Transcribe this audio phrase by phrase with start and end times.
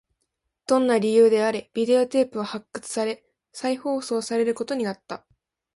[0.65, 5.23] どんな理由であれ、ビデオテープは発掘され、再放送されることになった